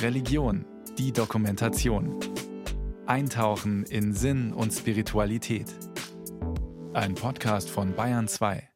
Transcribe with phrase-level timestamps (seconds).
[0.00, 0.64] Religion,
[0.98, 2.18] die Dokumentation.
[3.06, 5.66] Eintauchen in Sinn und Spiritualität.
[6.92, 8.68] Ein Podcast von Bayern 2.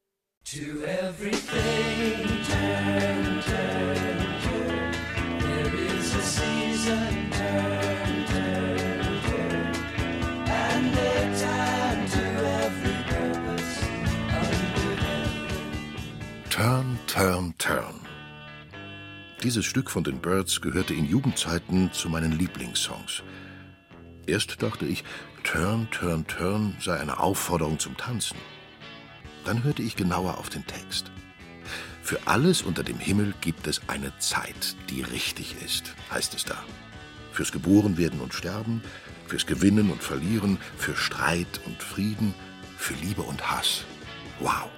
[0.44, 4.06] To everything, turn, turn,
[4.44, 4.92] turn.
[5.40, 9.72] There is a season, turn, turn, turn.
[10.46, 12.24] And a time to
[12.62, 13.82] every purpose
[14.30, 16.48] under heaven.
[16.48, 17.95] Turn, turn, turn.
[19.47, 23.23] Dieses Stück von den Birds gehörte in Jugendzeiten zu meinen Lieblingssongs.
[24.27, 25.05] Erst dachte ich,
[25.45, 28.37] Turn, Turn, Turn sei eine Aufforderung zum Tanzen.
[29.45, 31.12] Dann hörte ich genauer auf den Text.
[32.03, 36.59] Für alles unter dem Himmel gibt es eine Zeit, die richtig ist, heißt es da.
[37.31, 38.83] Fürs Geborenwerden und Sterben,
[39.28, 42.34] fürs Gewinnen und Verlieren, für Streit und Frieden,
[42.77, 43.84] für Liebe und Hass.
[44.41, 44.69] Wow!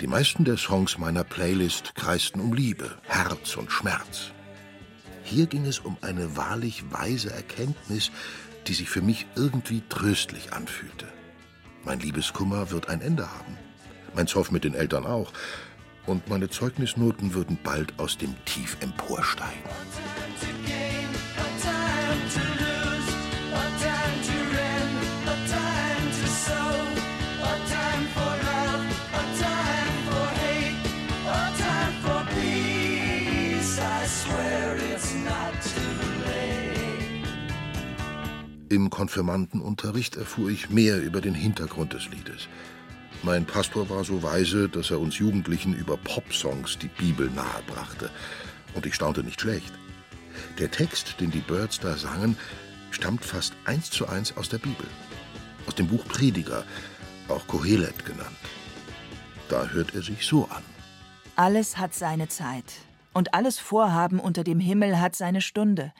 [0.00, 4.30] Die meisten der Songs meiner Playlist kreisten um Liebe, Herz und Schmerz.
[5.24, 8.10] Hier ging es um eine wahrlich weise Erkenntnis,
[8.66, 11.06] die sich für mich irgendwie tröstlich anfühlte.
[11.84, 13.58] Mein Liebeskummer wird ein Ende haben.
[14.14, 15.32] Mein Zoff mit den Eltern auch.
[16.06, 19.60] Und meine Zeugnisnoten würden bald aus dem Tief emporsteigen.
[38.70, 42.46] Im Konfirmandenunterricht erfuhr ich mehr über den Hintergrund des Liedes.
[43.24, 48.10] Mein Pastor war so weise, dass er uns Jugendlichen über Popsongs die Bibel nahebrachte.
[48.74, 49.72] Und ich staunte nicht schlecht.
[50.60, 52.36] Der Text, den die Birds da sangen,
[52.92, 54.86] stammt fast eins zu eins aus der Bibel.
[55.66, 56.62] Aus dem Buch Prediger,
[57.26, 58.36] auch Kohelet genannt.
[59.48, 60.62] Da hört er sich so an.
[61.34, 62.72] Alles hat seine Zeit.
[63.14, 65.92] Und alles Vorhaben unter dem Himmel hat seine Stunde.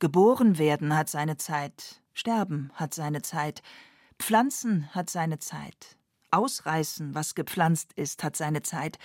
[0.00, 3.62] Geboren werden hat seine Zeit, Sterben hat seine Zeit,
[4.18, 5.96] Pflanzen hat seine Zeit,
[6.30, 8.98] Ausreißen, was gepflanzt ist, hat seine Zeit,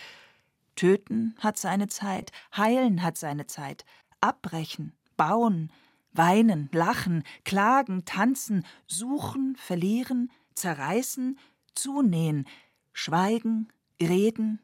[0.75, 3.85] Töten hat seine Zeit, Heilen hat seine Zeit,
[4.19, 5.71] Abbrechen, Bauen,
[6.11, 11.39] Weinen, Lachen, Klagen, Tanzen, Suchen, Verlieren, Zerreißen,
[11.73, 12.45] Zunähen,
[12.91, 13.71] Schweigen,
[14.01, 14.59] Reden,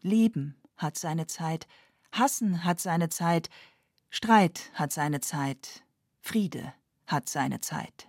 [0.00, 1.66] Lieben hat seine Zeit,
[2.12, 3.50] Hassen hat seine Zeit,
[4.10, 5.82] Streit hat seine Zeit,
[6.20, 6.72] Friede
[7.10, 8.08] hat seine Zeit.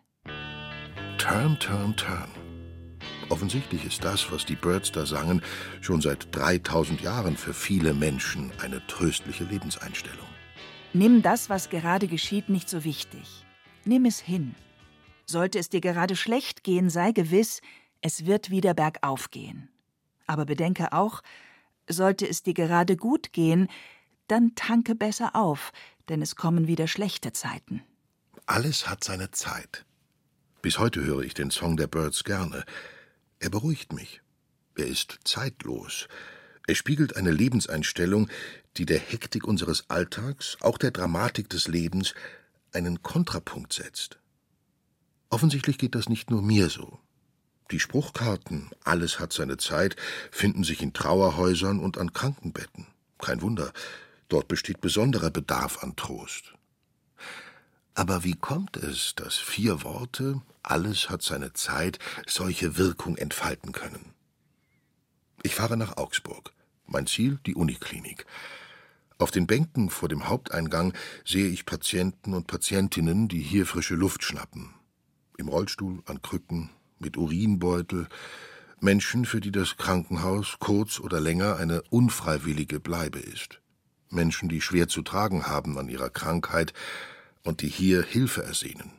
[1.17, 2.29] Turn, turn, turn.
[3.29, 5.41] Offensichtlich ist das, was die Birds da sangen,
[5.79, 10.27] schon seit 3000 Jahren für viele Menschen eine tröstliche Lebenseinstellung.
[10.93, 13.45] Nimm das, was gerade geschieht, nicht so wichtig.
[13.85, 14.55] Nimm es hin.
[15.25, 17.61] Sollte es dir gerade schlecht gehen, sei gewiss,
[18.01, 19.69] es wird wieder bergauf gehen.
[20.27, 21.21] Aber bedenke auch,
[21.87, 23.69] sollte es dir gerade gut gehen,
[24.27, 25.71] dann tanke besser auf,
[26.09, 27.83] denn es kommen wieder schlechte Zeiten.
[28.51, 29.85] Alles hat seine Zeit.
[30.61, 32.65] Bis heute höre ich den Song der Birds gerne.
[33.39, 34.21] Er beruhigt mich.
[34.75, 36.09] Er ist zeitlos.
[36.67, 38.27] Er spiegelt eine Lebenseinstellung,
[38.75, 42.13] die der Hektik unseres Alltags, auch der Dramatik des Lebens,
[42.73, 44.19] einen Kontrapunkt setzt.
[45.29, 46.99] Offensichtlich geht das nicht nur mir so.
[47.71, 49.95] Die Spruchkarten Alles hat seine Zeit
[50.29, 52.87] finden sich in Trauerhäusern und an Krankenbetten.
[53.17, 53.71] Kein Wunder,
[54.27, 56.53] dort besteht besonderer Bedarf an Trost.
[58.01, 64.15] Aber wie kommt es, dass vier Worte, alles hat seine Zeit, solche Wirkung entfalten können?
[65.43, 66.51] Ich fahre nach Augsburg.
[66.87, 68.25] Mein Ziel die Uniklinik.
[69.19, 70.95] Auf den Bänken vor dem Haupteingang
[71.25, 74.73] sehe ich Patienten und Patientinnen, die hier frische Luft schnappen.
[75.37, 78.07] Im Rollstuhl, an Krücken, mit Urinbeutel.
[78.79, 83.61] Menschen, für die das Krankenhaus kurz oder länger eine unfreiwillige Bleibe ist.
[84.09, 86.73] Menschen, die schwer zu tragen haben an ihrer Krankheit,
[87.43, 88.91] und die hier Hilfe ersehnen.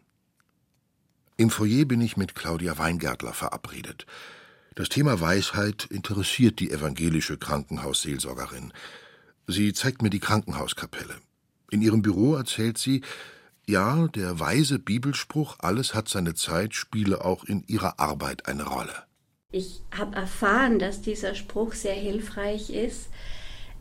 [1.36, 4.06] Im Foyer bin ich mit Claudia Weingärtler verabredet.
[4.75, 8.72] Das Thema Weisheit interessiert die evangelische Krankenhausseelsorgerin.
[9.47, 11.16] Sie zeigt mir die Krankenhauskapelle.
[11.70, 13.02] In ihrem Büro erzählt sie,
[13.67, 18.94] ja, der weise Bibelspruch Alles hat seine Zeit spiele auch in ihrer Arbeit eine Rolle.
[19.50, 23.08] Ich habe erfahren, dass dieser Spruch sehr hilfreich ist,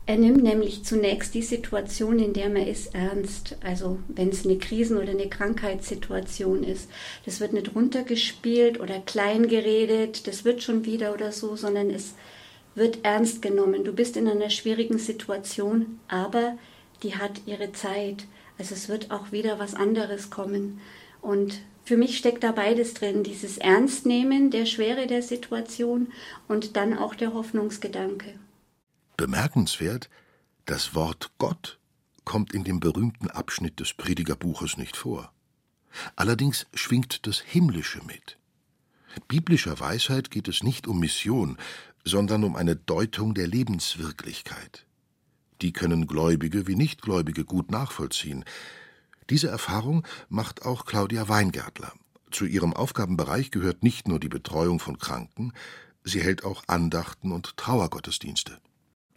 [0.04, 3.56] er nimmt nämlich zunächst die Situation, in der man ist, ernst.
[3.62, 6.90] Also wenn es eine Krisen- oder eine Krankheitssituation ist.
[7.24, 12.14] Das wird nicht runtergespielt oder klein geredet, das wird schon wieder oder so, sondern es
[12.74, 13.84] wird ernst genommen.
[13.84, 16.58] Du bist in einer schwierigen Situation, aber
[17.04, 18.24] die hat ihre Zeit.
[18.58, 20.80] Also es wird auch wieder was anderes kommen.
[21.20, 26.08] Und für mich steckt da beides drin, dieses Ernstnehmen der Schwere der Situation
[26.48, 28.34] und dann auch der Hoffnungsgedanke.
[29.22, 30.10] Bemerkenswert,
[30.64, 31.78] das Wort Gott
[32.24, 35.32] kommt in dem berühmten Abschnitt des Predigerbuches nicht vor.
[36.16, 38.36] Allerdings schwingt das Himmlische mit.
[39.28, 41.56] Biblischer Weisheit geht es nicht um Mission,
[42.04, 44.86] sondern um eine Deutung der Lebenswirklichkeit.
[45.60, 48.44] Die können Gläubige wie Nichtgläubige gut nachvollziehen.
[49.30, 51.92] Diese Erfahrung macht auch Claudia Weingärtler.
[52.32, 55.52] Zu ihrem Aufgabenbereich gehört nicht nur die Betreuung von Kranken,
[56.02, 58.58] sie hält auch Andachten und Trauergottesdienste.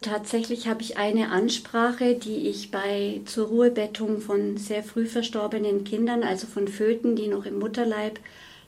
[0.06, 6.22] Tatsächlich habe ich eine Ansprache, die ich bei zur Ruhebettung von sehr früh verstorbenen Kindern,
[6.22, 8.19] also von Föten, die noch im Mutterleib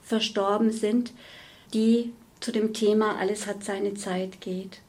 [0.01, 1.13] verstorben sind,
[1.75, 4.80] die zu dem Thema Alles hat seine Zeit geht.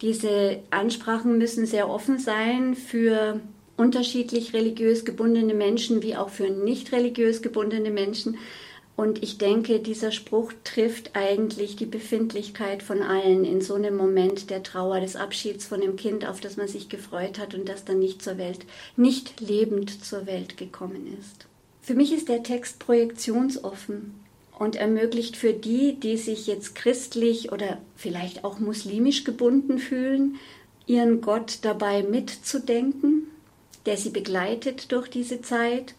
[0.00, 3.40] Diese Ansprachen müssen sehr offen sein für
[3.76, 8.38] unterschiedlich religiös gebundene Menschen wie auch für nicht religiös gebundene Menschen.
[8.98, 14.50] Und ich denke, dieser Spruch trifft eigentlich die Befindlichkeit von allen in so einem Moment
[14.50, 17.84] der Trauer, des Abschieds von dem Kind, auf das man sich gefreut hat und das
[17.84, 18.66] dann nicht zur Welt,
[18.96, 21.46] nicht lebend zur Welt gekommen ist.
[21.80, 24.14] Für mich ist der Text projektionsoffen
[24.58, 30.40] und ermöglicht für die, die sich jetzt christlich oder vielleicht auch muslimisch gebunden fühlen,
[30.88, 33.28] ihren Gott dabei mitzudenken,
[33.86, 35.94] der sie begleitet durch diese Zeit.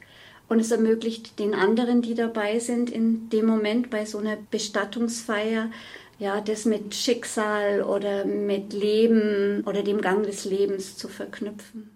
[0.49, 5.69] Und es ermöglicht den anderen, die dabei sind, in dem Moment bei so einer Bestattungsfeier,
[6.17, 11.91] ja, das mit Schicksal oder mit Leben oder dem Gang des Lebens zu verknüpfen.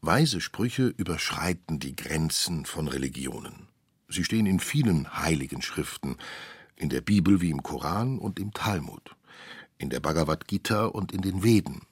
[0.00, 3.68] Weise Sprüche überschreiten die Grenzen von Religionen.
[4.08, 6.16] Sie stehen in vielen heiligen Schriften,
[6.76, 9.14] in der Bibel wie im Koran und im Talmud,
[9.76, 11.82] in der Bhagavad Gita und in den Veden.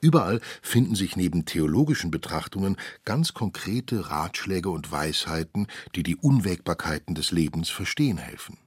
[0.00, 7.32] Überall finden sich neben theologischen Betrachtungen ganz konkrete Ratschläge und Weisheiten, die die Unwägbarkeiten des
[7.32, 8.58] Lebens verstehen helfen.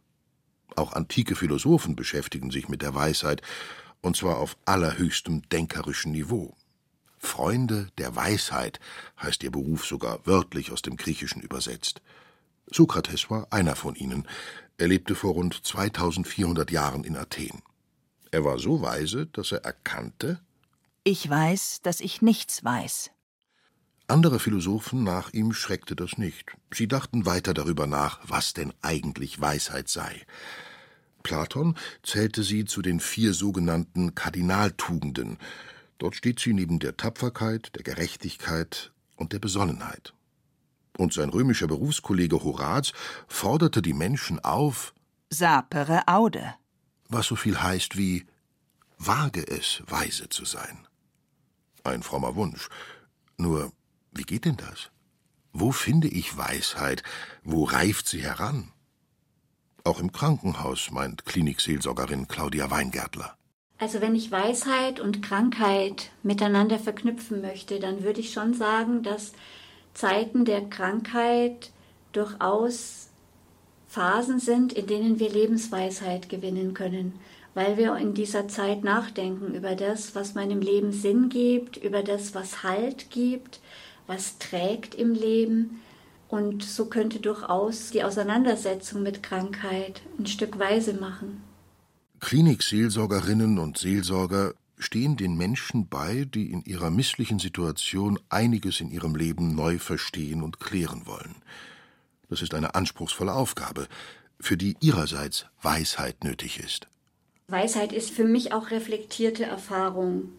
[0.76, 3.42] Auch antike Philosophen beschäftigen sich mit der Weisheit,
[4.02, 6.56] und zwar auf allerhöchstem denkerischen Niveau.
[7.18, 8.80] Freunde der Weisheit
[9.22, 12.02] heißt ihr Beruf sogar wörtlich aus dem Griechischen übersetzt.
[12.72, 14.28] Sokrates war einer von ihnen.
[14.78, 17.62] Er lebte vor rund 2400 Jahren in Athen.
[18.32, 20.42] Er war so weise, dass er erkannte,
[21.04, 23.12] ich weiß, dass ich nichts weiß.
[24.08, 26.58] Andere Philosophen nach ihm schreckte das nicht.
[26.74, 30.26] Sie dachten weiter darüber nach, was denn eigentlich Weisheit sei.
[31.24, 35.38] Platon zählte sie zu den vier sogenannten Kardinaltugenden.
[35.98, 40.14] Dort steht sie neben der Tapferkeit, der Gerechtigkeit und der Besonnenheit
[41.02, 42.94] und sein römischer Berufskollege Horaz
[43.28, 44.94] forderte die Menschen auf
[45.30, 46.54] Sapere aude,
[47.10, 48.26] was so viel heißt wie
[48.98, 50.88] wage es, weise zu sein.
[51.84, 52.70] Ein frommer Wunsch.
[53.38, 53.72] Nur,
[54.12, 54.92] wie geht denn das?
[55.54, 57.04] Wo finde ich Weisheit?
[57.44, 58.72] Wo reift sie heran?
[59.84, 63.36] Auch im Krankenhaus, meint Klinikseelsorgerin Claudia Weingärtler.
[63.80, 69.34] Also wenn ich Weisheit und Krankheit miteinander verknüpfen möchte, dann würde ich schon sagen, dass
[69.96, 71.72] Zeiten der Krankheit
[72.12, 73.10] durchaus
[73.88, 77.20] Phasen sind, in denen wir Lebensweisheit gewinnen können,
[77.54, 82.34] weil wir in dieser Zeit nachdenken über das, was meinem Leben Sinn gibt, über das,
[82.34, 83.60] was Halt gibt,
[84.08, 85.82] was trägt im Leben.
[86.28, 91.44] Und so könnte durchaus die Auseinandersetzung mit Krankheit ein Stück weise machen.
[92.22, 99.16] Klinikseelsorgerinnen und Seelsorger stehen den Menschen bei, die in ihrer misslichen Situation einiges in ihrem
[99.16, 101.36] Leben neu verstehen und klären wollen.
[102.30, 103.88] Das ist eine anspruchsvolle Aufgabe,
[104.40, 106.88] für die ihrerseits Weisheit nötig ist.
[107.52, 110.30] Weisheit ist für mich auch reflektierte Erfahrung.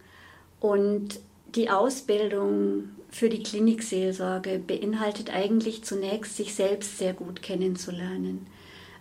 [0.59, 1.19] Und
[1.55, 8.47] die Ausbildung für die Klinikseelsorge beinhaltet eigentlich zunächst, sich selbst sehr gut kennenzulernen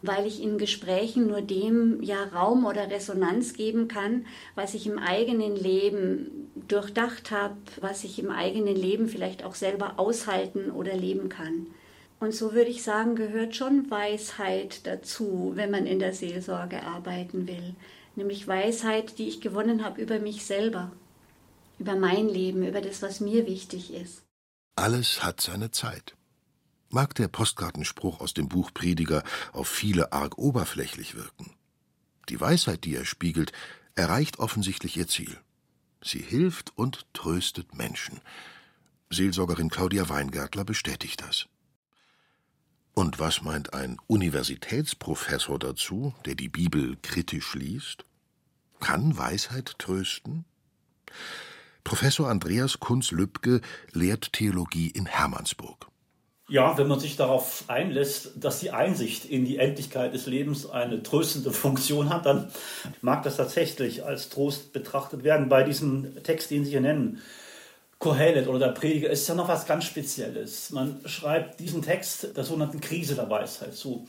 [0.02, 4.98] weil ich in Gesprächen nur dem ja Raum oder Resonanz geben kann, was ich im
[4.98, 11.28] eigenen Leben durchdacht habe, was ich im eigenen Leben vielleicht auch selber aushalten oder leben
[11.28, 11.68] kann.
[12.18, 17.48] Und so würde ich sagen, gehört schon Weisheit dazu, wenn man in der Seelsorge arbeiten
[17.48, 17.74] will.
[18.14, 20.92] Nämlich Weisheit, die ich gewonnen habe über mich selber,
[21.78, 24.22] über mein Leben, über das, was mir wichtig ist.
[24.76, 26.14] Alles hat seine Zeit
[26.92, 31.54] mag der Postkartenspruch aus dem Buch Prediger auf viele arg oberflächlich wirken.
[32.28, 33.52] Die Weisheit, die er spiegelt,
[33.94, 35.36] erreicht offensichtlich ihr Ziel.
[36.02, 38.20] Sie hilft und tröstet Menschen.
[39.10, 41.46] Seelsorgerin Claudia Weingärtler bestätigt das.
[42.94, 48.04] Und was meint ein Universitätsprofessor dazu, der die Bibel kritisch liest?
[48.80, 50.44] Kann Weisheit trösten?
[51.84, 53.60] Professor Andreas Kunz-Lübke
[53.92, 55.88] lehrt Theologie in Hermannsburg.
[56.48, 61.02] Ja, wenn man sich darauf einlässt, dass die Einsicht in die Endlichkeit des Lebens eine
[61.02, 62.50] tröstende Funktion hat, dann
[63.00, 65.48] mag das tatsächlich als Trost betrachtet werden.
[65.48, 67.22] Bei diesem Text, den Sie hier nennen,
[68.02, 70.70] Kohelet oder der Prediger ist ja noch was ganz Spezielles.
[70.70, 74.08] Man schreibt diesen Text der sogenannten Krise der Weisheit zu.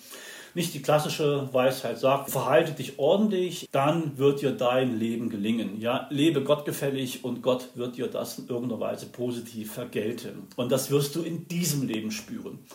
[0.56, 5.80] Nicht die klassische Weisheit sagt, verhalte dich ordentlich, dann wird dir dein Leben gelingen.
[5.80, 10.48] Ja, lebe gottgefällig und Gott wird dir das in irgendeiner Weise positiv vergelten.
[10.56, 12.66] Und das wirst du in diesem Leben spüren.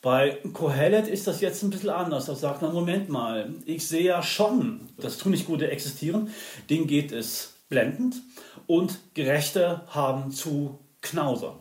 [0.00, 2.26] Bei Kohelet ist das jetzt ein bisschen anders.
[2.28, 6.30] Er sagt, na Moment mal, ich sehe ja schon, dass tu nicht Gute existieren,
[6.70, 8.22] denen geht es blendend
[8.66, 11.56] und Gerechte haben zu knausern.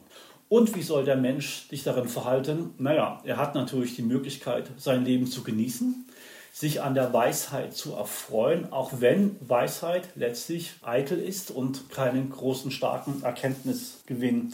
[0.49, 2.73] Und wie soll der Mensch sich darin verhalten?
[2.77, 6.05] Naja, er hat natürlich die Möglichkeit, sein Leben zu genießen,
[6.53, 12.71] sich an der Weisheit zu erfreuen, auch wenn Weisheit letztlich eitel ist und keinen großen,
[12.71, 14.53] starken Erkenntnisgewinn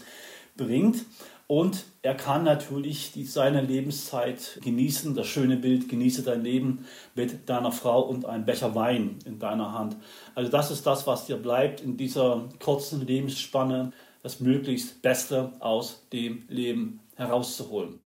[0.57, 1.05] bringt.
[1.47, 6.85] Und er kann natürlich die, seine Lebenszeit genießen, das schöne Bild, genieße dein Leben
[7.15, 9.97] mit deiner Frau und einem Becher Wein in deiner Hand.
[10.35, 16.07] Also das ist das, was dir bleibt in dieser kurzen Lebensspanne, das möglichst Beste aus
[16.13, 17.99] dem Leben herauszuholen.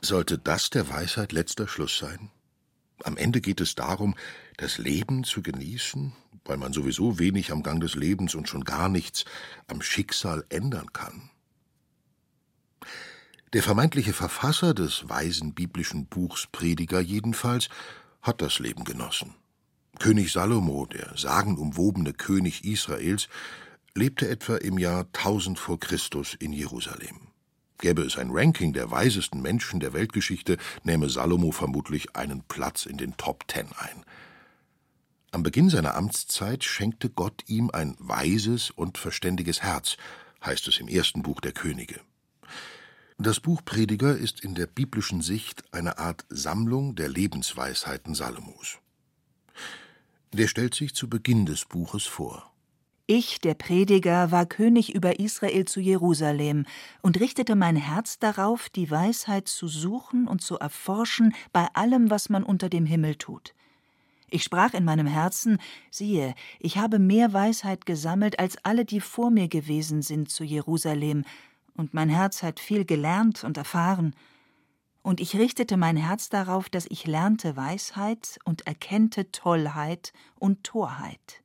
[0.00, 2.30] Sollte das der Weisheit letzter Schluss sein?
[3.02, 4.14] Am Ende geht es darum,
[4.56, 6.12] das Leben zu genießen,
[6.44, 9.24] weil man sowieso wenig am Gang des Lebens und schon gar nichts
[9.66, 11.31] am Schicksal ändern kann.
[13.52, 17.68] Der vermeintliche Verfasser des weisen biblischen Buchs Prediger jedenfalls
[18.22, 19.34] hat das Leben genossen.
[19.98, 23.28] König Salomo, der sagenumwobene König Israels,
[23.94, 27.28] lebte etwa im Jahr 1000 vor Christus in Jerusalem.
[27.76, 32.96] Gäbe es ein Ranking der weisesten Menschen der Weltgeschichte, nähme Salomo vermutlich einen Platz in
[32.96, 34.02] den Top Ten ein.
[35.30, 39.98] Am Beginn seiner Amtszeit schenkte Gott ihm ein weises und verständiges Herz,
[40.42, 42.00] heißt es im ersten Buch der Könige.
[43.22, 48.78] Das Buch Prediger ist in der biblischen Sicht eine Art Sammlung der Lebensweisheiten Salomos.
[50.32, 52.52] Der stellt sich zu Beginn des Buches vor.
[53.06, 56.66] Ich, der Prediger, war König über Israel zu Jerusalem
[57.00, 62.28] und richtete mein Herz darauf, die Weisheit zu suchen und zu erforschen bei allem, was
[62.28, 63.54] man unter dem Himmel tut.
[64.30, 65.58] Ich sprach in meinem Herzen,
[65.92, 71.24] siehe, ich habe mehr Weisheit gesammelt als alle, die vor mir gewesen sind zu Jerusalem,
[71.74, 74.14] und mein Herz hat viel gelernt und erfahren.
[75.02, 81.42] Und ich richtete mein Herz darauf, dass ich lernte Weisheit und erkennte Tollheit und Torheit.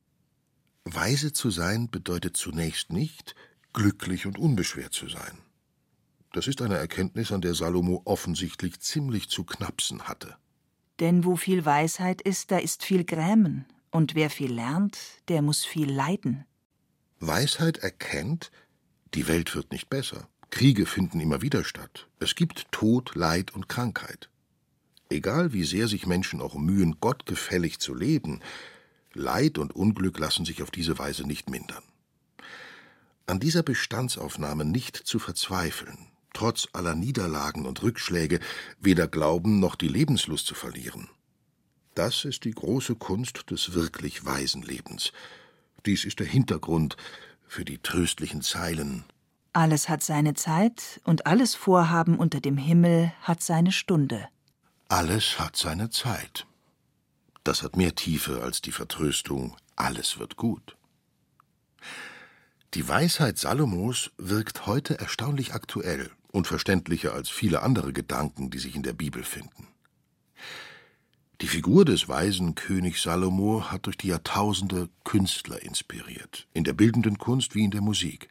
[0.84, 3.34] Weise zu sein bedeutet zunächst nicht,
[3.72, 5.38] glücklich und unbeschwert zu sein.
[6.32, 10.36] Das ist eine Erkenntnis, an der Salomo offensichtlich ziemlich zu knapsen hatte.
[11.00, 15.64] Denn wo viel Weisheit ist, da ist viel Grämen, und wer viel lernt, der muss
[15.64, 16.44] viel leiden.
[17.20, 18.50] Weisheit erkennt,
[19.14, 20.28] die Welt wird nicht besser.
[20.50, 22.08] Kriege finden immer wieder statt.
[22.20, 24.28] Es gibt Tod, Leid und Krankheit.
[25.10, 28.40] Egal wie sehr sich Menschen auch mühen, gottgefällig zu leben,
[29.14, 31.82] Leid und Unglück lassen sich auf diese Weise nicht mindern.
[33.26, 35.98] An dieser Bestandsaufnahme nicht zu verzweifeln,
[36.34, 38.40] trotz aller Niederlagen und Rückschläge
[38.80, 41.08] weder Glauben noch die Lebenslust zu verlieren.
[41.94, 45.12] Das ist die große Kunst des wirklich weisen Lebens.
[45.84, 46.96] Dies ist der Hintergrund
[47.48, 49.04] für die tröstlichen Zeilen.
[49.52, 54.28] Alles hat seine Zeit und alles Vorhaben unter dem Himmel hat seine Stunde.
[54.88, 56.46] Alles hat seine Zeit.
[57.44, 60.76] Das hat mehr Tiefe als die Vertröstung, alles wird gut.
[62.74, 68.76] Die Weisheit Salomos wirkt heute erstaunlich aktuell und verständlicher als viele andere Gedanken, die sich
[68.76, 69.68] in der Bibel finden.
[71.40, 77.16] Die Figur des weisen König Salomo hat durch die Jahrtausende Künstler inspiriert, in der bildenden
[77.16, 78.28] Kunst wie in der Musik.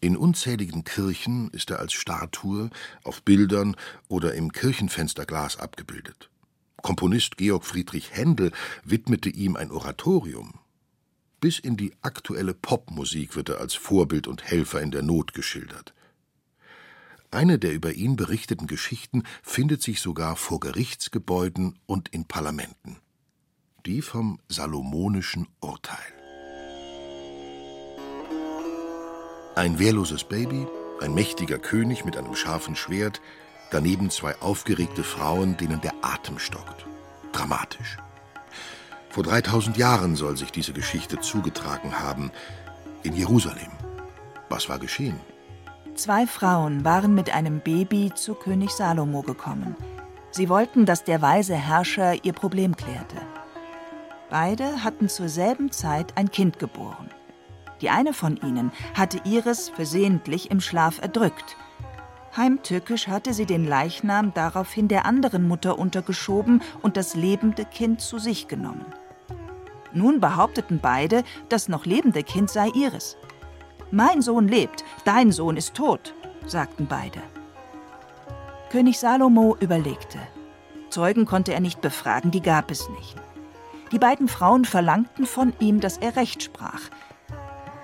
[0.00, 2.70] In unzähligen Kirchen ist er als Statue,
[3.04, 3.76] auf Bildern
[4.08, 6.30] oder im Kirchenfensterglas abgebildet.
[6.82, 8.50] Komponist Georg Friedrich Händel
[8.82, 10.54] widmete ihm ein Oratorium.
[11.38, 15.94] Bis in die aktuelle Popmusik wird er als Vorbild und Helfer in der Not geschildert.
[17.32, 22.96] Eine der über ihn berichteten Geschichten findet sich sogar vor Gerichtsgebäuden und in Parlamenten.
[23.86, 25.98] Die vom salomonischen Urteil.
[29.54, 30.66] Ein wehrloses Baby,
[31.00, 33.20] ein mächtiger König mit einem scharfen Schwert,
[33.70, 36.84] daneben zwei aufgeregte Frauen, denen der Atem stockt.
[37.30, 37.98] Dramatisch.
[39.08, 42.32] Vor 3000 Jahren soll sich diese Geschichte zugetragen haben,
[43.04, 43.70] in Jerusalem.
[44.48, 45.20] Was war geschehen?
[45.94, 49.76] Zwei Frauen waren mit einem Baby zu König Salomo gekommen.
[50.30, 53.16] Sie wollten, dass der weise Herrscher ihr Problem klärte.
[54.30, 57.10] Beide hatten zur selben Zeit ein Kind geboren.
[57.80, 61.56] Die eine von ihnen hatte ihres versehentlich im Schlaf erdrückt.
[62.36, 68.18] Heimtückisch hatte sie den Leichnam daraufhin der anderen Mutter untergeschoben und das lebende Kind zu
[68.18, 68.86] sich genommen.
[69.92, 73.16] Nun behaupteten beide, das noch lebende Kind sei ihres.
[73.90, 76.14] Mein Sohn lebt, dein Sohn ist tot,
[76.46, 77.20] sagten beide.
[78.70, 80.18] König Salomo überlegte.
[80.90, 83.16] Zeugen konnte er nicht befragen, die gab es nicht.
[83.90, 86.82] Die beiden Frauen verlangten von ihm, dass er Recht sprach.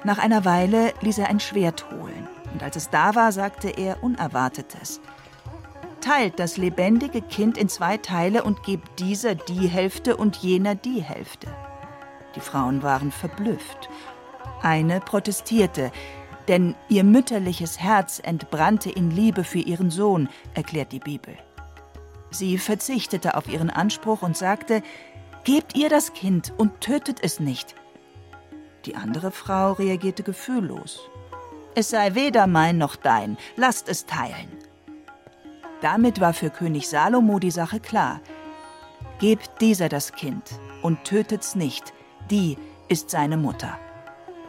[0.05, 4.05] Nach einer Weile ließ er ein Schwert holen, und als es da war, sagte er
[4.05, 5.01] Unerwartetes.
[6.01, 11.03] Teilt das lebendige Kind in zwei Teile und gebt dieser die Hälfte und jener die
[11.03, 11.49] Hälfte.
[12.37, 13.89] Die Frauen waren verblüfft.
[14.67, 15.93] Eine protestierte,
[16.49, 21.37] denn ihr mütterliches Herz entbrannte in Liebe für ihren Sohn, erklärt die Bibel.
[22.33, 24.83] Sie verzichtete auf ihren Anspruch und sagte,
[25.45, 27.77] Gebt ihr das Kind und tötet es nicht.
[28.87, 30.99] Die andere Frau reagierte gefühllos.
[31.77, 34.49] Es sei weder mein noch dein, lasst es teilen.
[35.81, 38.21] Damit war für König Salomo die Sache klar.
[39.21, 41.95] Gebt dieser das Kind und tötet's nicht,
[42.33, 42.59] die
[42.89, 43.79] ist seine Mutter.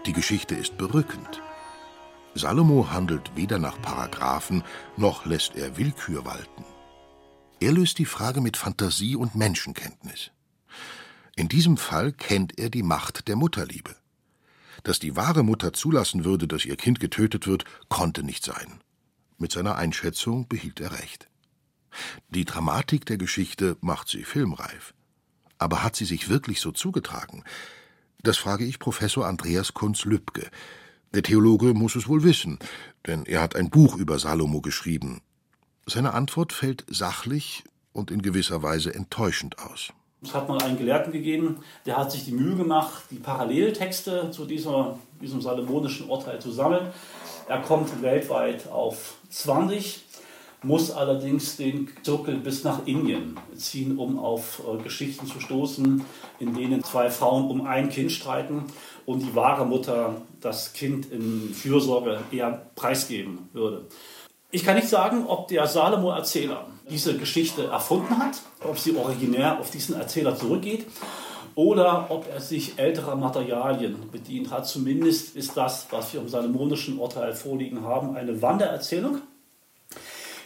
[0.08, 1.42] Die Geschichte ist berückend.
[2.34, 4.64] Salomo handelt weder nach Paragraphen
[4.96, 6.64] noch lässt er Willkür walten.
[7.60, 10.32] Er löst die Frage mit Fantasie und Menschenkenntnis.
[11.36, 13.98] In diesem Fall kennt er die Macht der Mutterliebe.
[14.84, 18.80] Dass die wahre Mutter zulassen würde, dass ihr Kind getötet wird, konnte nicht sein.
[19.38, 21.28] Mit seiner Einschätzung behielt er recht.
[22.30, 24.94] Die Dramatik der Geschichte macht sie filmreif.
[25.58, 27.44] Aber hat sie sich wirklich so zugetragen?
[28.24, 30.50] Das frage ich Professor Andreas Kunz-Lübke.
[31.14, 32.60] Der Theologe muss es wohl wissen,
[33.06, 35.22] denn er hat ein Buch über Salomo geschrieben.
[35.86, 39.94] Seine Antwort fällt sachlich und in gewisser Weise enttäuschend aus.
[40.24, 44.46] Es hat mal einen Gelehrten gegeben, der hat sich die Mühe gemacht, die Paralleltexte zu
[44.46, 46.88] dieser, diesem salomonischen Urteil zu sammeln.
[47.48, 50.07] Er kommt weltweit auf 20,
[50.64, 56.04] muss allerdings den Zirkel bis nach Indien ziehen, um auf äh, Geschichten zu stoßen,
[56.40, 58.66] in denen zwei Frauen um ein Kind streiten
[59.06, 63.86] und die wahre Mutter das Kind in Fürsorge eher preisgeben würde.
[64.50, 69.70] Ich kann nicht sagen, ob der Salomo-Erzähler diese Geschichte erfunden hat, ob sie originär auf
[69.72, 70.86] diesen Erzähler zurückgeht
[71.54, 74.68] oder ob er sich älterer Materialien bedient hat.
[74.68, 79.22] Zumindest ist das, was wir im salomonischen Urteil vorliegen haben, eine Wandererzählung,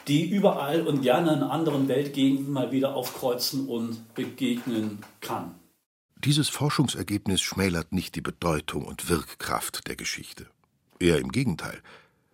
[0.08, 5.56] die überall und gerne in anderen Weltgegenden mal wieder aufkreuzen und begegnen kann.
[6.24, 10.48] Dieses Forschungsergebnis schmälert nicht die Bedeutung und Wirkkraft der Geschichte.
[11.00, 11.82] Eher im Gegenteil.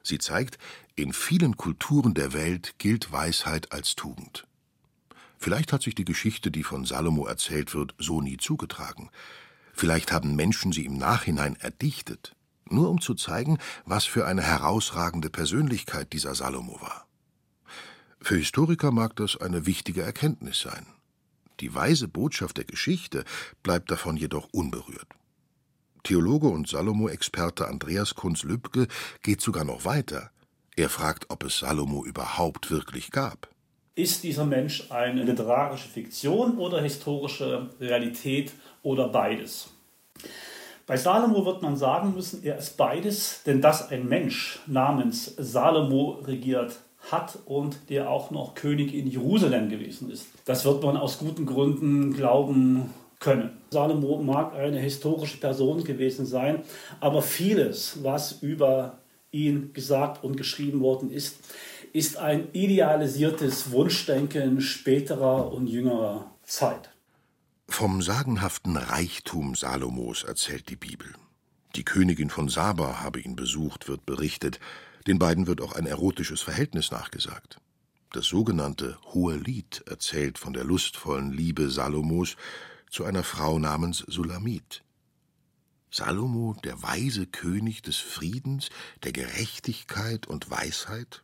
[0.04, 0.58] Sie zeigt,
[0.96, 4.46] in vielen Kulturen der Welt gilt Weisheit als Tugend.
[5.38, 9.10] Vielleicht hat sich die Geschichte, die von Salomo erzählt wird, so nie zugetragen.
[9.74, 12.36] Vielleicht haben Menschen sie im Nachhinein erdichtet,
[12.70, 17.07] nur um zu zeigen, was für eine herausragende Persönlichkeit dieser Salomo war.
[18.28, 20.86] Für Historiker mag das eine wichtige Erkenntnis sein.
[21.62, 23.24] Die weise Botschaft der Geschichte
[23.64, 25.08] bleibt davon jedoch unberührt.
[26.04, 28.90] Theologe und Salomo-Experte Andreas Kunz-Lübke
[29.24, 30.30] geht sogar noch weiter.
[30.76, 33.48] Er fragt, ob es Salomo überhaupt wirklich gab.
[33.96, 38.52] Ist dieser Mensch eine literarische Fiktion oder historische Realität
[38.84, 39.70] oder beides?
[40.86, 46.20] Bei Salomo wird man sagen müssen, er ist beides, denn dass ein Mensch namens Salomo
[46.26, 50.28] regiert hat und der auch noch König in Jerusalem gewesen ist.
[50.46, 53.58] Das wird man aus guten Gründen glauben können.
[53.72, 56.64] Salomo mag eine historische Person gewesen sein,
[57.00, 59.00] aber vieles, was über
[59.32, 61.38] ihn gesagt und geschrieben worden ist,
[61.94, 66.92] ist ein idealisiertes Wunschdenken späterer und jüngerer Zeit.
[67.70, 71.08] Vom sagenhaften Reichtum Salomos erzählt die Bibel.
[71.78, 74.60] Die Königin von Saba habe ihn besucht, wird berichtet.
[75.06, 77.62] Den beiden wird auch ein erotisches Verhältnis nachgesagt.
[78.12, 82.36] Das sogenannte Hohe Lied erzählt von der lustvollen Liebe Salomos
[82.90, 84.84] zu einer Frau namens Sulamit.
[85.92, 88.70] Salomo, der weise König des Friedens,
[89.04, 91.24] der Gerechtigkeit und Weisheit?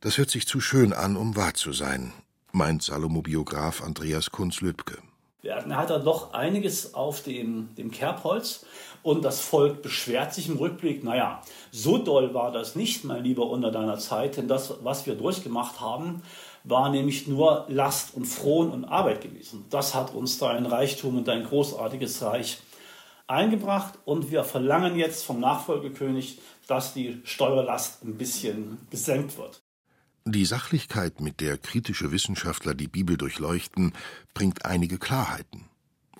[0.00, 2.12] Das hört sich zu schön an, um wahr zu sein,
[2.52, 5.02] meint Salomo-Biograf Andreas Kunz-Lübke.
[5.42, 8.64] Er hat da doch einiges auf dem, dem Kerbholz
[9.02, 13.46] und das Volk beschwert sich im Rückblick, naja, so doll war das nicht, mein Lieber,
[13.46, 16.22] unter deiner Zeit, denn das, was wir durchgemacht haben,
[16.62, 19.64] war nämlich nur Last und Frohn und Arbeit gewesen.
[19.70, 22.58] Das hat uns dein Reichtum und dein großartiges Reich
[23.26, 29.61] eingebracht und wir verlangen jetzt vom Nachfolgekönig, dass die Steuerlast ein bisschen gesenkt wird.
[30.24, 33.92] Die Sachlichkeit, mit der kritische Wissenschaftler die Bibel durchleuchten,
[34.34, 35.64] bringt einige Klarheiten.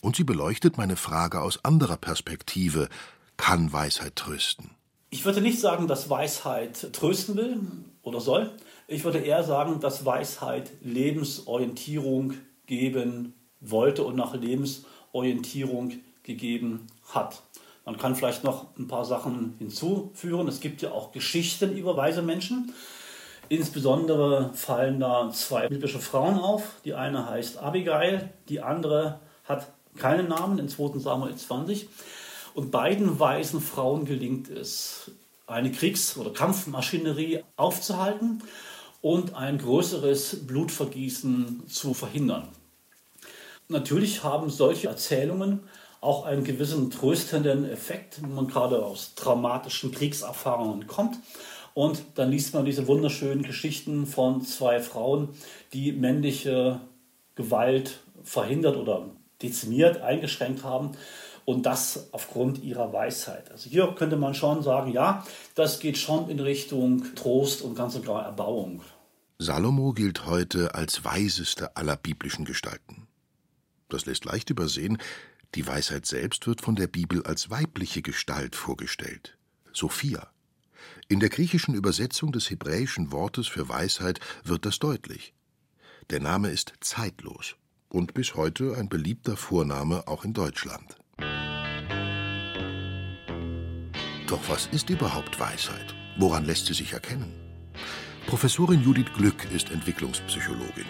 [0.01, 2.88] Und sie beleuchtet meine Frage aus anderer Perspektive.
[3.37, 4.71] Kann Weisheit trösten?
[5.11, 7.61] Ich würde nicht sagen, dass Weisheit trösten will
[8.03, 8.51] oder soll.
[8.88, 12.35] Ich würde eher sagen, dass Weisheit Lebensorientierung
[12.67, 15.93] geben wollte und nach Lebensorientierung
[16.25, 17.43] gegeben hat.
[17.85, 20.49] Man kann vielleicht noch ein paar Sachen hinzufügen.
[20.49, 22.73] Es gibt ja auch Geschichten über weise Menschen.
[23.53, 26.77] Insbesondere fallen da zwei biblische Frauen auf.
[26.87, 30.99] Die eine heißt Abigail, die andere hat keinen Namen in 2.
[31.01, 31.87] Samuel 20.
[32.55, 35.11] Und beiden weisen Frauen gelingt es,
[35.47, 38.43] eine Kriegs- oder Kampfmaschinerie aufzuhalten
[39.03, 42.49] und ein größeres Blutvergießen zu verhindern.
[43.69, 45.61] Natürlich haben solche Erzählungen
[46.01, 51.19] auch einen gewissen tröstenden Effekt, wenn man gerade aus traumatischen Kriegserfahrungen kommt.
[51.75, 55.31] Und dann liest man diese wunderschönen Geschichten von zwei Frauen,
[55.73, 56.81] die männliche
[57.35, 59.09] Gewalt verhindert oder
[59.41, 60.93] dezimiert, eingeschränkt haben.
[61.45, 63.51] Und das aufgrund ihrer Weisheit.
[63.51, 67.95] Also hier könnte man schon sagen, ja, das geht schon in Richtung Trost und ganz
[67.95, 68.81] sogar Erbauung.
[69.39, 73.09] Salomo gilt heute als weiseste aller biblischen Gestalten.
[73.89, 74.99] Das lässt leicht übersehen,
[75.57, 79.37] die Weisheit selbst wird von der Bibel als weibliche Gestalt vorgestellt.
[79.73, 80.31] Sophia.
[81.09, 85.35] In der griechischen Übersetzung des hebräischen Wortes für Weisheit wird das deutlich.
[86.11, 87.57] Der Name ist zeitlos
[87.88, 90.97] und bis heute ein beliebter Vorname auch in Deutschland.
[94.27, 95.95] Doch was ist überhaupt Weisheit?
[96.16, 97.33] Woran lässt sie sich erkennen?
[98.27, 100.87] Professorin Judith Glück ist Entwicklungspsychologin.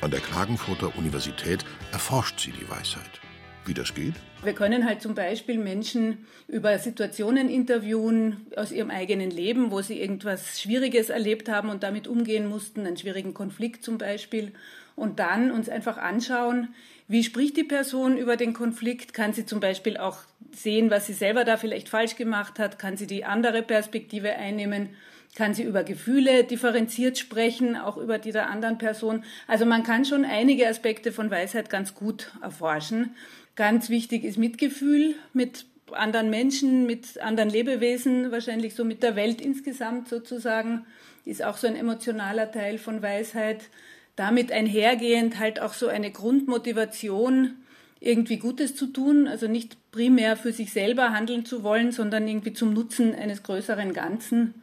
[0.00, 3.20] An der Klagenfurter Universität erforscht sie die Weisheit.
[3.66, 4.14] Wie das geht?
[4.44, 10.00] Wir können halt zum Beispiel Menschen über Situationen interviewen aus ihrem eigenen Leben, wo sie
[10.00, 14.52] irgendwas Schwieriges erlebt haben und damit umgehen mussten, einen schwierigen Konflikt zum Beispiel.
[14.94, 16.68] Und dann uns einfach anschauen,
[17.08, 19.14] wie spricht die Person über den Konflikt?
[19.14, 20.18] Kann sie zum Beispiel auch
[20.52, 22.78] sehen, was sie selber da vielleicht falsch gemacht hat?
[22.78, 24.90] Kann sie die andere Perspektive einnehmen?
[25.36, 29.22] Kann sie über Gefühle differenziert sprechen, auch über die der anderen Person?
[29.46, 33.14] Also man kann schon einige Aspekte von Weisheit ganz gut erforschen.
[33.54, 39.42] Ganz wichtig ist Mitgefühl mit anderen Menschen, mit anderen Lebewesen, wahrscheinlich so mit der Welt
[39.42, 40.86] insgesamt sozusagen,
[41.26, 43.68] ist auch so ein emotionaler Teil von Weisheit.
[44.16, 47.56] Damit einhergehend halt auch so eine Grundmotivation,
[48.00, 52.54] irgendwie Gutes zu tun, also nicht primär für sich selber handeln zu wollen, sondern irgendwie
[52.54, 54.54] zum Nutzen eines größeren Ganzen.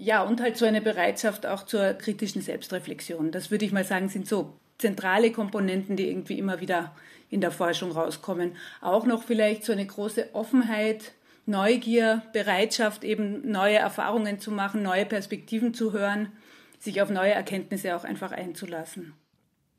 [0.00, 3.32] Ja, und halt so eine Bereitschaft auch zur kritischen Selbstreflexion.
[3.32, 6.94] Das würde ich mal sagen, sind so zentrale Komponenten, die irgendwie immer wieder
[7.30, 8.56] in der Forschung rauskommen.
[8.80, 11.14] Auch noch vielleicht so eine große Offenheit,
[11.46, 16.30] Neugier, Bereitschaft, eben neue Erfahrungen zu machen, neue Perspektiven zu hören,
[16.78, 19.14] sich auf neue Erkenntnisse auch einfach einzulassen.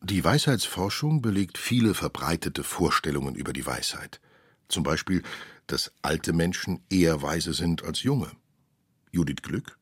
[0.02, 4.20] Die Weisheitsforschung belegt viele verbreitete Vorstellungen über die Weisheit.
[4.68, 5.24] Zum Beispiel,
[5.68, 8.32] dass alte Menschen eher weise sind als junge.
[9.12, 9.79] Judith Glück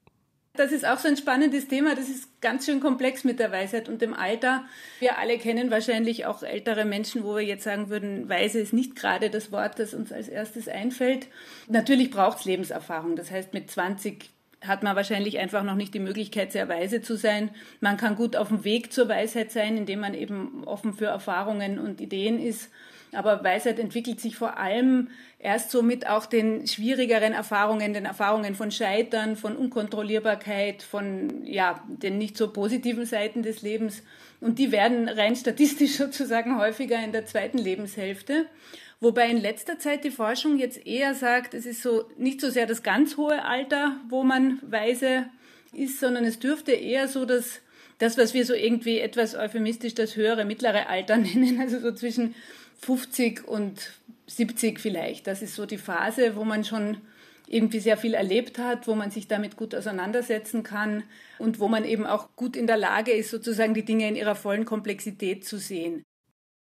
[0.57, 1.95] das ist auch so ein spannendes Thema.
[1.95, 4.65] Das ist ganz schön komplex mit der Weisheit und dem Alter.
[4.99, 8.95] Wir alle kennen wahrscheinlich auch ältere Menschen, wo wir jetzt sagen würden, weise ist nicht
[8.95, 11.27] gerade das Wort, das uns als erstes einfällt.
[11.67, 13.15] Natürlich braucht es Lebenserfahrung.
[13.15, 14.29] Das heißt, mit 20
[14.61, 17.51] hat man wahrscheinlich einfach noch nicht die Möglichkeit, sehr weise zu sein.
[17.79, 21.79] Man kann gut auf dem Weg zur Weisheit sein, indem man eben offen für Erfahrungen
[21.79, 22.69] und Ideen ist.
[23.13, 28.55] Aber Weisheit entwickelt sich vor allem erst so mit auch den schwierigeren Erfahrungen, den Erfahrungen
[28.55, 34.03] von Scheitern, von Unkontrollierbarkeit, von ja, den nicht so positiven Seiten des Lebens.
[34.41, 38.47] Und die werden rein statistisch sozusagen häufiger in der zweiten Lebenshälfte.
[38.99, 42.65] Wobei in letzter Zeit die Forschung jetzt eher sagt, es ist so nicht so sehr
[42.65, 45.25] das ganz hohe Alter, wo man weise
[45.71, 47.61] ist, sondern es dürfte eher so das,
[47.99, 52.33] das, was wir so irgendwie etwas euphemistisch das höhere mittlere Alter nennen, also so zwischen
[52.77, 53.93] 50 und
[54.27, 55.27] 70 vielleicht.
[55.27, 56.97] Das ist so die Phase, wo man schon
[57.47, 61.03] irgendwie sehr viel erlebt hat, wo man sich damit gut auseinandersetzen kann
[61.39, 64.35] und wo man eben auch gut in der Lage ist, sozusagen die Dinge in ihrer
[64.35, 66.03] vollen Komplexität zu sehen.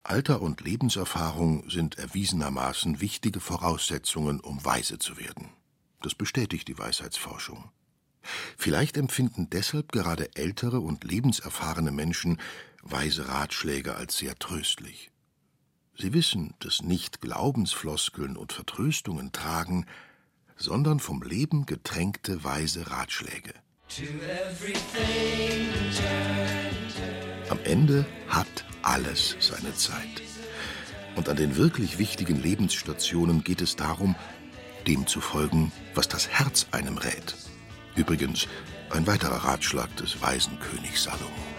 [0.05, 5.51] Alter und Lebenserfahrung sind erwiesenermaßen wichtige Voraussetzungen, um weise zu werden.
[6.01, 7.70] Das bestätigt die Weisheitsforschung.
[8.57, 12.40] Vielleicht empfinden deshalb gerade ältere und lebenserfahrene Menschen
[12.83, 15.12] weise Ratschläge als sehr tröstlich.
[15.98, 19.87] Sie wissen, dass nicht Glaubensfloskeln und Vertröstungen tragen,
[20.57, 23.52] sondern vom Leben getränkte weise Ratschläge.
[27.50, 30.22] Am Ende hat alles seine Zeit.
[31.14, 34.16] Und an den wirklich wichtigen Lebensstationen geht es darum,
[34.87, 37.37] dem zu folgen, was das Herz einem rät.
[37.94, 38.48] Übrigens
[38.90, 41.52] ein weiterer Ratschlag des weisen Königs Salomo.